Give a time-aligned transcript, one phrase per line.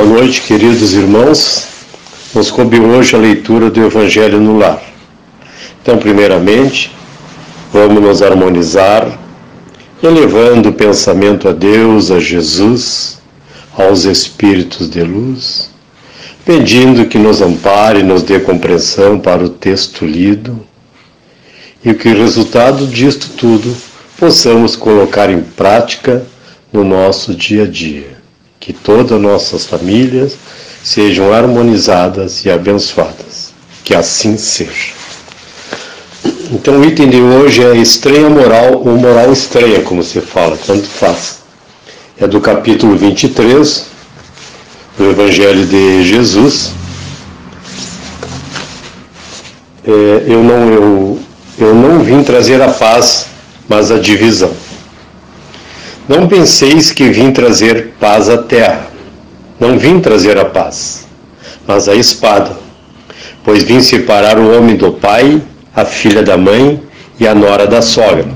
[0.00, 1.66] Boa noite, queridos irmãos.
[2.34, 4.82] Nos coube hoje a leitura do Evangelho no Lar.
[5.82, 6.90] Então, primeiramente,
[7.70, 9.18] vamos nos harmonizar,
[10.02, 13.18] elevando o pensamento a Deus, a Jesus,
[13.76, 15.70] aos Espíritos de luz,
[16.46, 20.64] pedindo que nos ampare e nos dê compreensão para o texto lido
[21.84, 23.76] e que o resultado disto tudo
[24.18, 26.24] possamos colocar em prática
[26.72, 28.19] no nosso dia a dia.
[28.60, 30.36] Que todas as nossas famílias
[30.84, 33.52] sejam harmonizadas e abençoadas.
[33.82, 34.92] Que assim seja.
[36.52, 40.86] Então o item de hoje é estranha moral ou moral estranha, como se fala, tanto
[40.86, 41.38] faz.
[42.18, 43.86] É do capítulo 23
[44.98, 46.72] do Evangelho de Jesus.
[49.86, 49.90] É,
[50.26, 51.20] eu, não, eu,
[51.58, 53.26] eu não vim trazer a paz,
[53.68, 54.52] mas a divisão.
[56.10, 58.88] Não penseis que vim trazer paz à terra.
[59.60, 61.06] Não vim trazer a paz,
[61.68, 62.58] mas a espada.
[63.44, 65.40] Pois vim separar o homem do pai,
[65.72, 66.82] a filha da mãe
[67.20, 68.26] e a nora da sogra.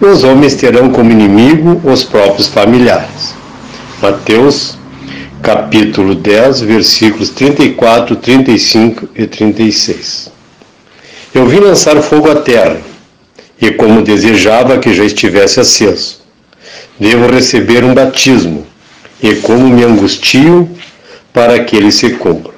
[0.00, 3.34] E os homens terão como inimigo os próprios familiares.
[4.00, 4.78] Mateus,
[5.42, 10.32] capítulo 10, versículos 34, 35 e 36.
[11.34, 12.80] Eu vim lançar fogo à terra,
[13.60, 16.23] e como desejava que já estivesse aceso
[16.98, 18.66] devo receber um batismo,
[19.22, 20.68] e como me angustio
[21.32, 22.52] para que ele se cumpra.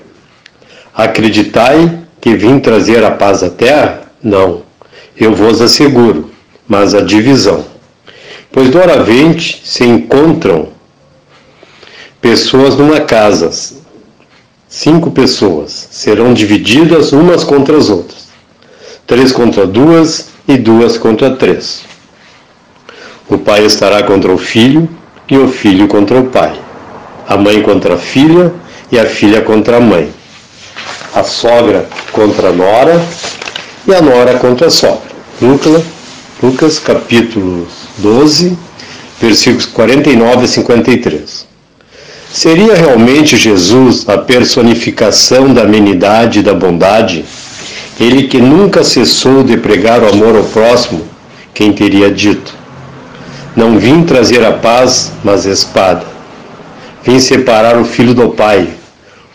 [0.95, 4.03] Acreditai que vim trazer a paz à terra?
[4.23, 4.63] Não,
[5.17, 6.31] eu vos asseguro,
[6.67, 7.65] mas a divisão.
[8.51, 10.69] Pois doravante se encontram
[12.21, 13.51] pessoas numa casa,
[14.69, 18.29] cinco pessoas serão divididas umas contra as outras,
[19.07, 21.83] três contra duas e duas contra três.
[23.29, 24.89] O pai estará contra o filho
[25.29, 26.55] e o filho contra o pai.
[27.27, 28.55] A mãe contra a filha
[28.91, 30.11] e a filha contra a mãe.
[31.13, 33.05] A sogra contra a nora
[33.87, 35.11] e a nora contra a sogra.
[35.43, 35.83] Lucas,
[36.41, 37.67] Lucas capítulo
[37.99, 38.57] 12,
[39.21, 41.47] versículos 49 a 53.
[42.33, 47.25] Seria realmente Jesus a personificação da amenidade e da bondade?
[47.99, 51.09] Ele que nunca cessou de pregar o amor ao próximo,
[51.55, 52.55] quem teria dito:
[53.57, 56.05] não vim trazer a paz, mas a espada.
[57.03, 58.69] Vim separar o filho do pai,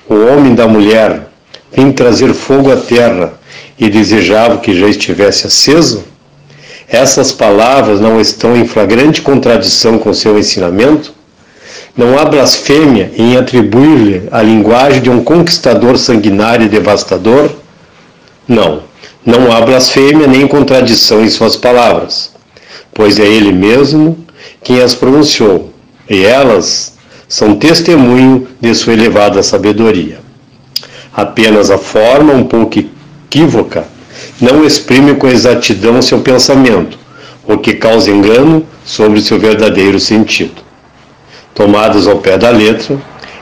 [0.07, 1.27] o homem da mulher.
[1.73, 3.33] Vim trazer fogo à terra
[3.79, 6.03] e desejava que já estivesse aceso?
[6.87, 11.13] Essas palavras não estão em flagrante contradição com seu ensinamento?
[11.97, 17.49] Não há blasfêmia em atribuir-lhe a linguagem de um conquistador sanguinário e devastador?
[18.47, 18.83] Não,
[19.25, 22.30] não há blasfêmia nem contradição em suas palavras
[22.93, 24.17] pois é Ele mesmo
[24.63, 25.71] quem as pronunciou,
[26.09, 26.97] e elas
[27.27, 30.19] são testemunho de sua elevada sabedoria.
[31.13, 33.85] Apenas a forma um pouco equívoca
[34.39, 36.97] não exprime com exatidão seu pensamento,
[37.47, 40.61] o que causa engano sobre seu verdadeiro sentido.
[41.53, 42.97] Tomadas ao pé da letra,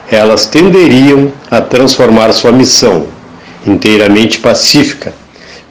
[0.09, 3.07] elas tenderiam a transformar sua missão,
[3.65, 5.13] inteiramente pacífica,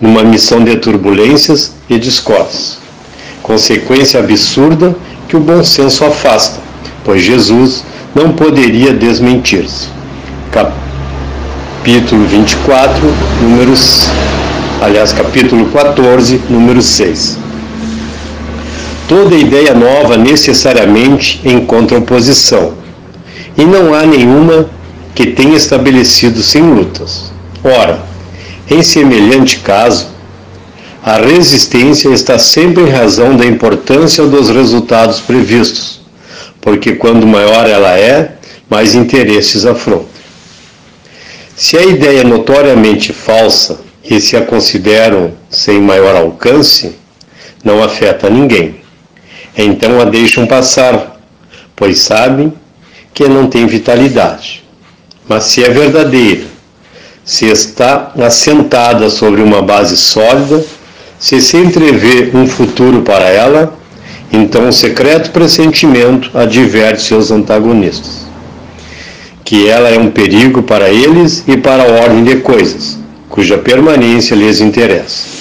[0.00, 2.77] numa missão de turbulências e discórdias
[3.48, 4.94] consequência absurda
[5.26, 6.60] que o bom senso afasta,
[7.02, 7.82] pois Jesus
[8.14, 9.88] não poderia desmentir-se.
[10.52, 13.00] Capítulo 24,
[13.40, 14.06] números,
[14.82, 17.38] aliás, capítulo 14, número 6.
[19.08, 22.74] Toda ideia nova necessariamente encontra oposição,
[23.56, 24.68] e não há nenhuma
[25.14, 27.32] que tenha estabelecido sem lutas.
[27.64, 28.04] Ora,
[28.70, 30.08] em semelhante caso,
[31.02, 36.00] a resistência está sempre em razão da importância dos resultados previstos,
[36.60, 38.32] porque quando maior ela é,
[38.68, 40.18] mais interesses afronta.
[41.56, 46.94] Se a ideia é notoriamente falsa e se a consideram sem maior alcance,
[47.64, 48.76] não afeta ninguém.
[49.56, 51.20] Então a deixam passar,
[51.74, 52.52] pois sabem
[53.12, 54.64] que não tem vitalidade.
[55.28, 56.44] Mas se é verdadeira,
[57.24, 60.64] se está assentada sobre uma base sólida,
[61.18, 63.76] se se entrevê um futuro para ela,
[64.32, 68.26] então o secreto pressentimento adverte seus antagonistas,
[69.44, 72.98] que ela é um perigo para eles e para a ordem de coisas,
[73.28, 75.38] cuja permanência lhes interessa.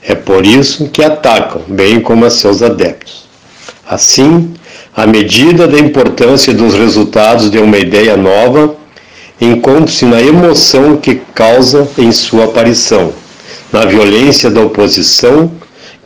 [0.00, 3.24] É por isso que atacam, bem como a seus adeptos.
[3.88, 4.54] Assim,
[4.94, 8.76] à medida da importância dos resultados de uma ideia nova,
[9.40, 13.23] encontra-se na emoção que causa em sua aparição
[13.72, 15.50] na violência da oposição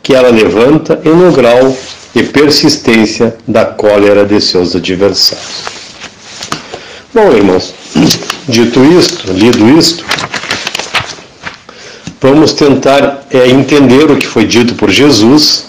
[0.01, 1.75] que ela levanta e no grau
[2.13, 5.63] de persistência da cólera de seus adversários.
[7.13, 7.73] Bom, irmãos,
[8.47, 10.03] dito isto, lido isto,
[12.21, 15.65] vamos tentar é, entender o que foi dito por Jesus.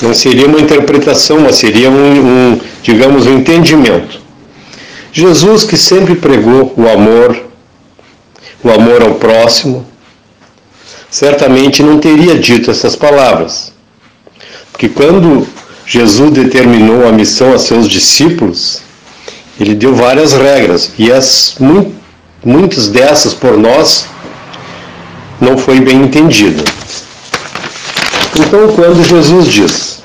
[0.00, 4.20] Não seria uma interpretação, mas seria um, um digamos, um entendimento.
[5.12, 7.47] Jesus, que sempre pregou o amor,
[8.62, 9.86] o amor ao próximo,
[11.10, 13.72] certamente não teria dito essas palavras.
[14.72, 15.46] Porque quando
[15.86, 18.82] Jesus determinou a missão a seus discípulos,
[19.58, 21.56] ele deu várias regras e as,
[22.44, 24.06] muitas dessas por nós
[25.40, 26.62] não foi bem entendida.
[28.36, 29.98] Então, quando Jesus diz: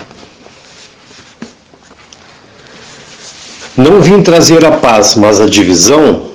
[3.76, 6.33] Não vim trazer a paz, mas a divisão,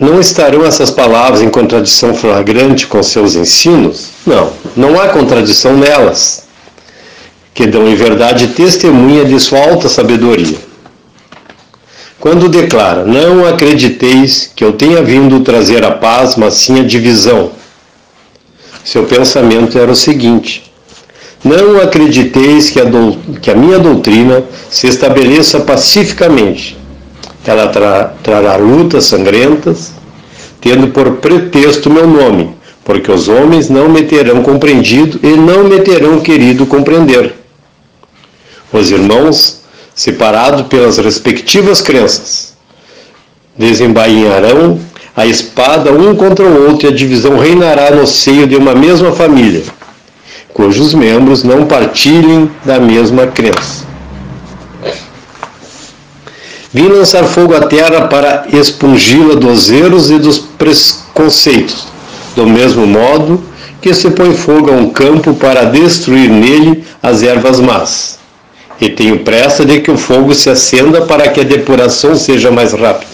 [0.00, 4.08] Não estarão essas palavras em contradição flagrante com seus ensinos?
[4.26, 6.44] Não, não há contradição nelas,
[7.52, 10.56] que dão em verdade testemunha de sua alta sabedoria.
[12.18, 17.52] Quando declara: Não acrediteis que eu tenha vindo trazer a paz, mas sim a divisão.
[18.82, 20.72] Seu pensamento era o seguinte:
[21.44, 26.79] Não acrediteis que a, do, que a minha doutrina se estabeleça pacificamente
[27.46, 29.92] ela tra trará lutas sangrentas,
[30.60, 32.54] tendo por pretexto meu nome,
[32.84, 37.34] porque os homens não me terão compreendido e não me terão querido compreender.
[38.72, 39.62] Os irmãos,
[39.94, 42.54] separados pelas respectivas crenças,
[43.56, 44.78] desembainharão
[45.16, 49.12] a espada um contra o outro e a divisão reinará no seio de uma mesma
[49.12, 49.62] família,
[50.54, 53.79] cujos membros não partilhem da mesma crença.
[56.72, 61.88] Vim lançar fogo à terra para expungi-la dos erros e dos preconceitos,
[62.36, 63.42] do mesmo modo
[63.82, 68.20] que se põe fogo a um campo para destruir nele as ervas más.
[68.80, 72.72] E tenho pressa de que o fogo se acenda para que a depuração seja mais
[72.72, 73.10] rápida,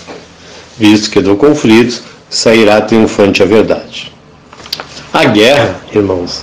[0.79, 4.12] visto que do conflito sairá triunfante a verdade.
[5.14, 6.43] A guerra, irmãos,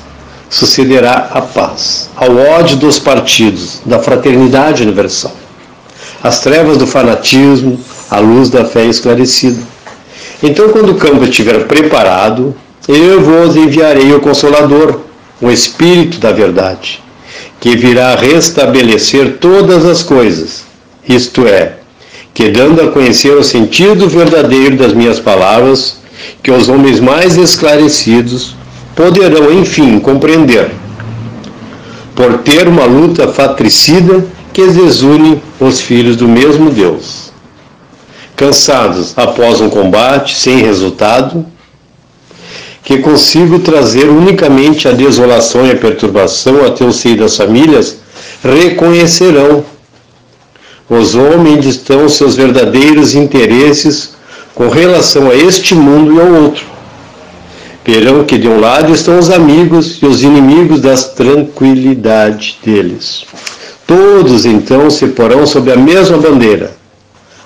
[0.49, 5.42] sucederá a paz, ao ódio dos partidos, da fraternidade universal
[6.23, 7.77] as trevas do fanatismo,
[8.09, 9.61] a luz da fé esclarecida.
[10.41, 12.55] Então, quando o campo estiver preparado,
[12.87, 15.01] eu vos enviarei o Consolador,
[15.41, 17.03] o Espírito da Verdade,
[17.59, 20.63] que virá restabelecer todas as coisas,
[21.07, 21.73] isto é,
[22.33, 25.97] que dando a conhecer o sentido verdadeiro das minhas palavras,
[26.41, 28.55] que os homens mais esclarecidos
[28.95, 30.71] poderão, enfim, compreender.
[32.15, 37.33] Por ter uma luta fatricida que desune os filhos do mesmo Deus.
[38.35, 41.45] Cansados após um combate sem resultado,
[42.83, 47.97] que consigo trazer unicamente a desolação e a perturbação até o seio das famílias,
[48.43, 49.65] reconhecerão.
[50.89, 54.13] Os homens estão seus verdadeiros interesses
[54.53, 56.65] com relação a este mundo e ao outro.
[57.85, 63.25] Verão que de um lado estão os amigos e os inimigos das tranquilidade deles.
[63.85, 66.75] Todos então se porão sob a mesma bandeira,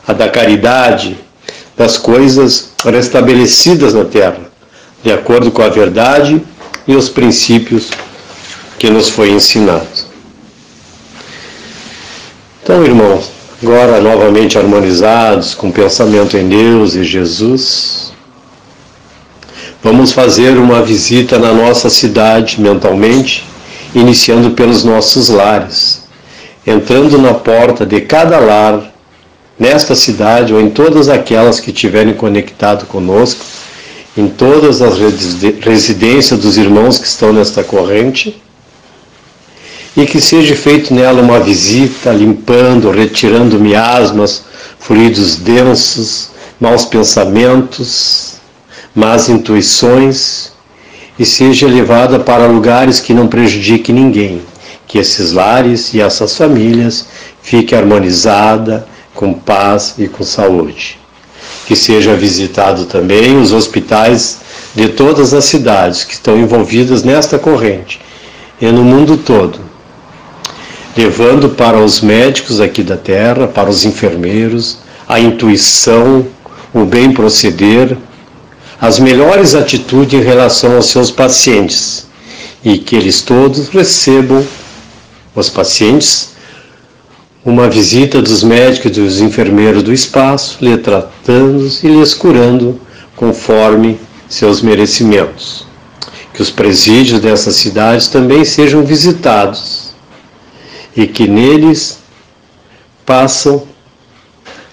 [0.08, 1.18] a da caridade,
[1.76, 4.40] das coisas restabelecidas na terra,
[5.04, 6.42] de acordo com a verdade
[6.88, 7.90] e os princípios
[8.78, 10.08] que nos foi ensinado.
[12.64, 13.32] Então, irmãos,
[13.62, 18.12] agora novamente harmonizados com o pensamento em Deus e Jesus,
[19.84, 23.46] vamos fazer uma visita na nossa cidade mentalmente,
[23.96, 26.07] iniciando pelos nossos lares
[26.68, 28.92] entrando na porta de cada lar
[29.58, 33.46] nesta cidade ou em todas aquelas que tiverem conectado conosco,
[34.18, 34.98] em todas as
[35.62, 38.42] residências dos irmãos que estão nesta corrente,
[39.96, 44.44] e que seja feito nela uma visita, limpando, retirando miasmas,
[44.78, 48.36] fluidos densos, maus pensamentos,
[48.94, 50.52] más intuições,
[51.18, 54.42] e seja levada para lugares que não prejudiquem ninguém
[54.88, 57.06] que esses lares e essas famílias
[57.42, 60.98] fiquem harmonizada, com paz e com saúde.
[61.66, 64.40] Que seja visitado também os hospitais
[64.74, 68.00] de todas as cidades que estão envolvidas nesta corrente
[68.62, 69.60] e no mundo todo,
[70.96, 74.78] levando para os médicos aqui da terra, para os enfermeiros,
[75.08, 76.26] a intuição,
[76.74, 77.98] o bem proceder,
[78.80, 82.06] as melhores atitudes em relação aos seus pacientes
[82.64, 84.46] e que eles todos recebam
[85.40, 86.32] os pacientes,
[87.46, 92.82] uma visita dos médicos e dos enfermeiros do espaço, lhe tratando e lhes curando
[93.16, 95.66] conforme seus merecimentos.
[96.34, 99.92] Que os presídios dessas cidades também sejam visitados
[100.96, 102.00] e que neles
[103.06, 103.68] passam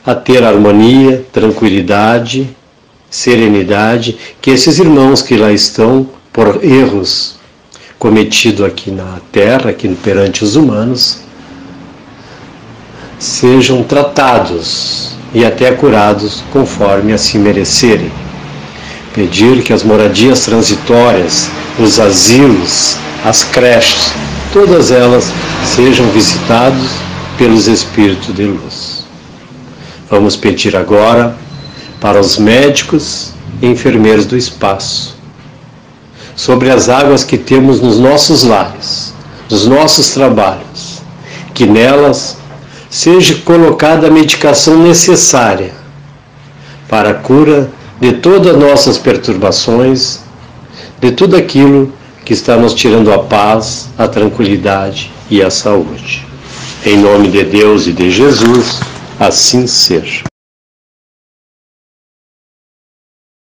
[0.05, 2.55] a ter harmonia, tranquilidade,
[3.11, 7.37] serenidade, que esses irmãos que lá estão por erros
[8.05, 11.21] cometidos aqui na Terra, aqui perante os humanos,
[13.19, 18.13] sejam tratados e até curados conforme assim merecerem.
[19.15, 24.13] Pedir que as moradias transitórias, os asilos, as creches,
[24.53, 25.33] todas elas
[25.65, 26.91] sejam visitados
[27.39, 29.07] pelos espíritos de luz.
[30.11, 31.35] Vamos pedir agora
[32.03, 33.33] para os médicos
[33.63, 35.14] e enfermeiros do espaço,
[36.37, 39.15] sobre as águas que temos nos nossos lares,
[39.51, 41.03] nos nossos trabalhos,
[41.53, 42.37] que nelas
[42.91, 45.73] seja colocada a medicação necessária
[46.89, 50.21] para a cura de todas as nossas perturbações,
[51.01, 51.93] de tudo aquilo
[52.25, 56.27] que está nos tirando a paz, a tranquilidade e a saúde.
[56.85, 58.81] Em nome de Deus e de Jesus,
[59.19, 60.34] assim seja.